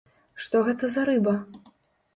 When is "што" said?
0.45-0.63